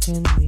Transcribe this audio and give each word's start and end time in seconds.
talking 0.00 0.22
me, 0.38 0.46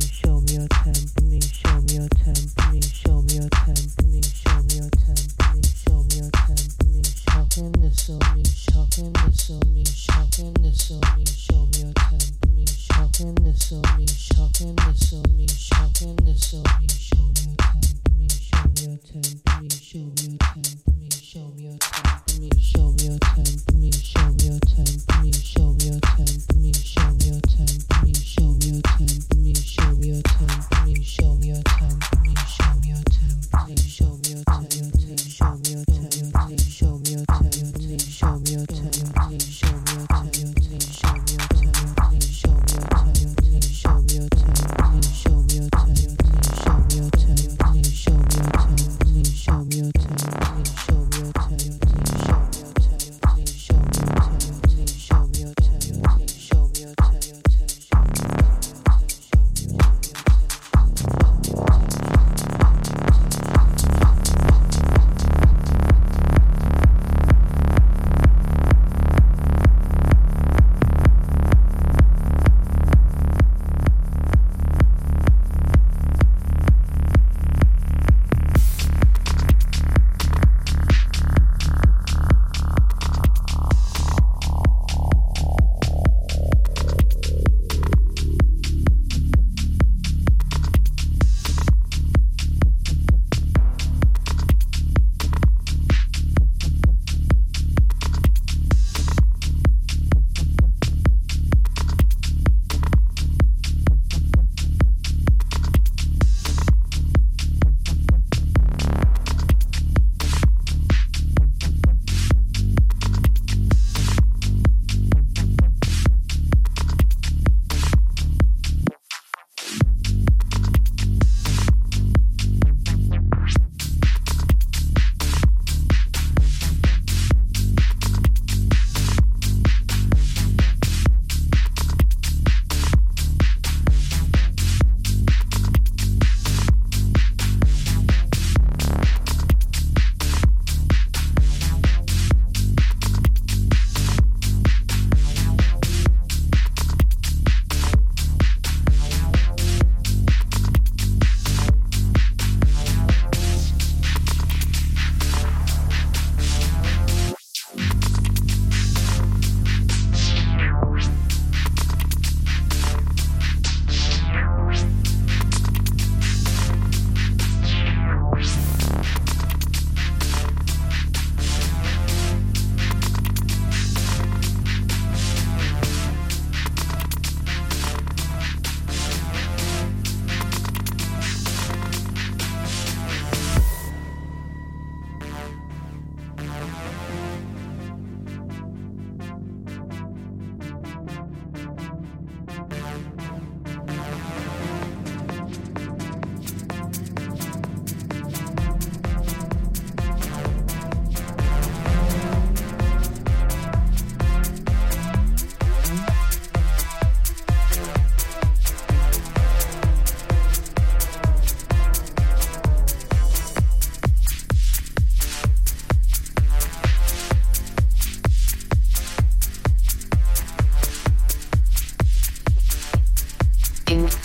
Inc. 223.93 224.22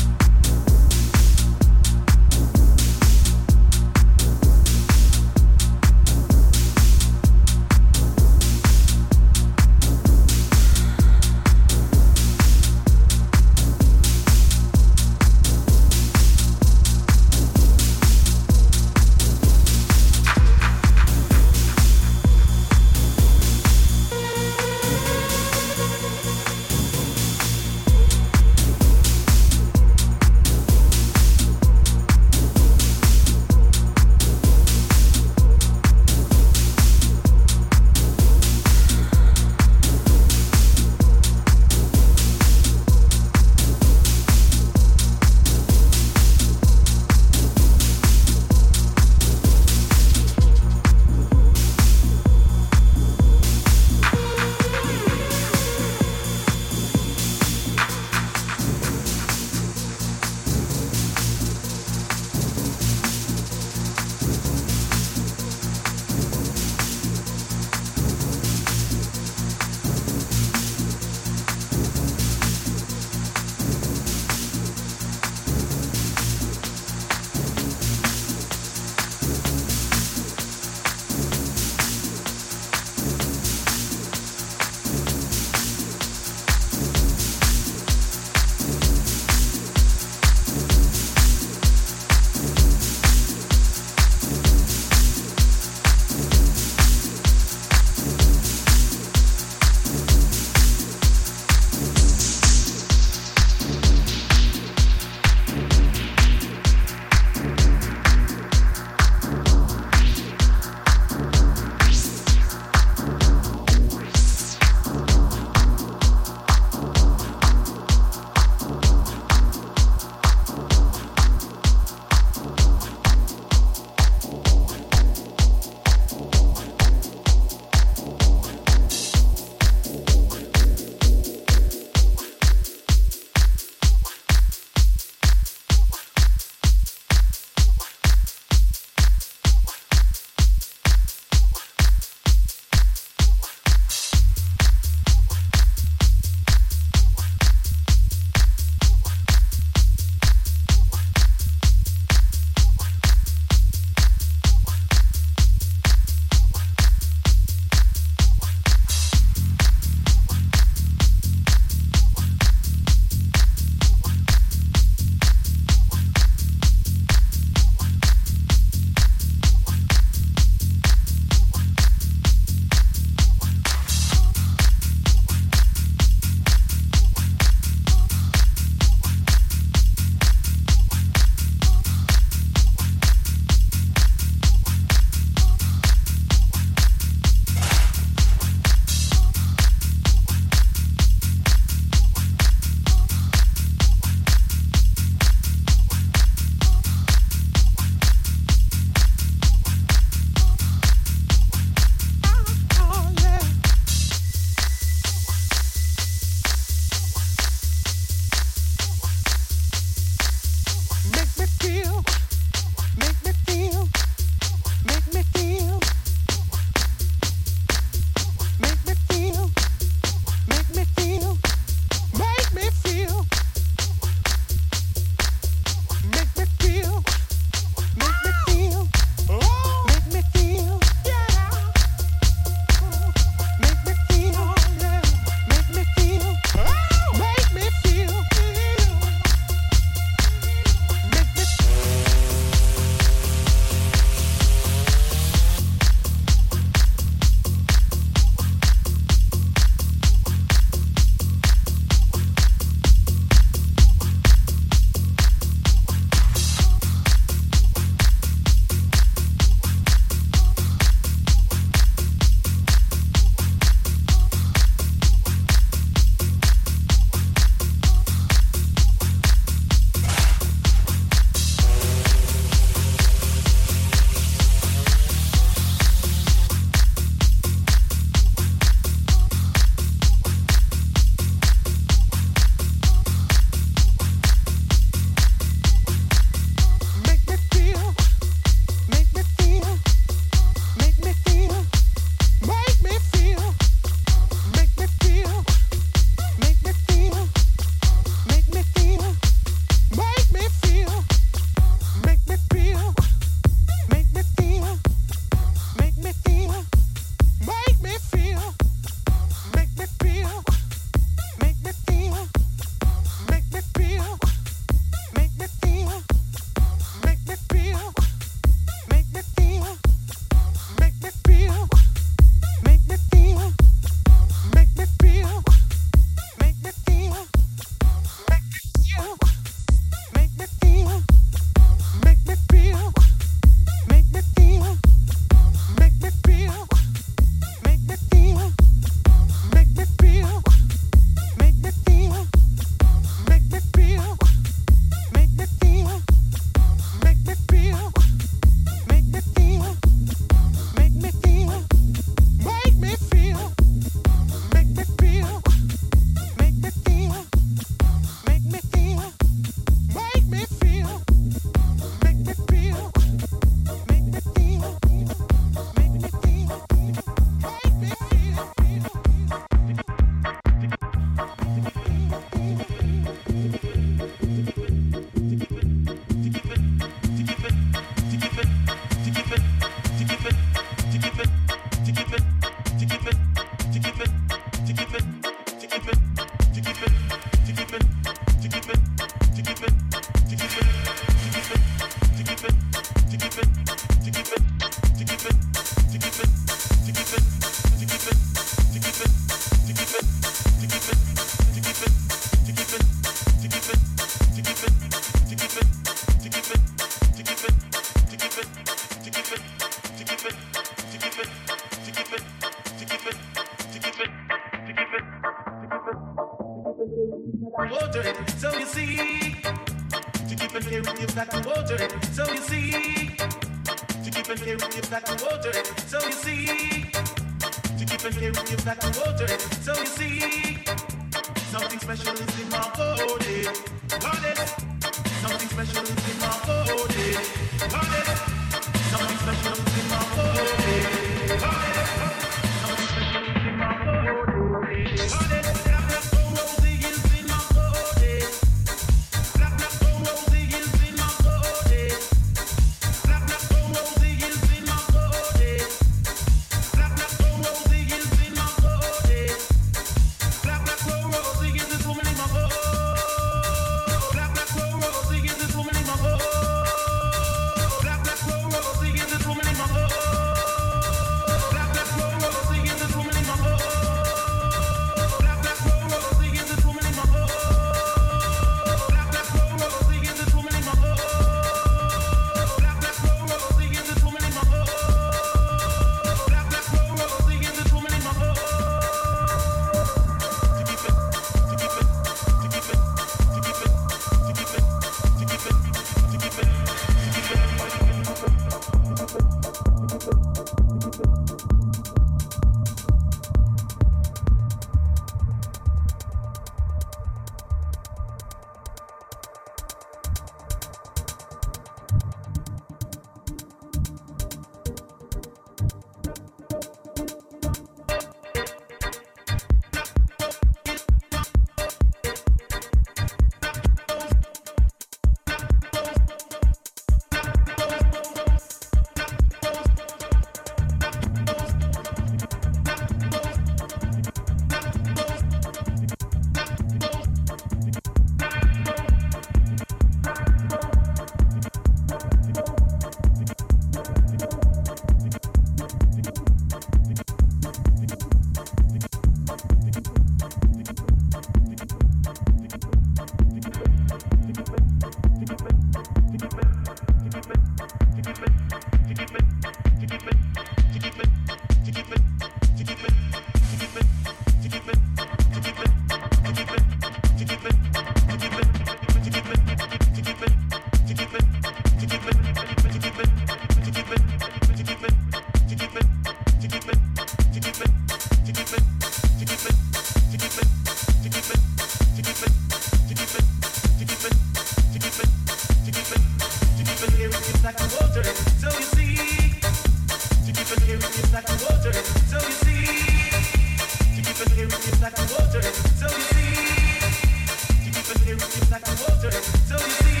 Like 598.51 598.67
water, 598.77 599.11
so 599.47 599.55
you 599.55 599.71
see. 599.71 600.00